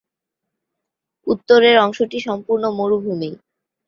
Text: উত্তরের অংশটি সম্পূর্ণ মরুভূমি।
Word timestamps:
উত্তরের 1.27 1.75
অংশটি 1.77 2.17
সম্পূর্ণ 2.19 2.63
মরুভূমি। 2.71 3.31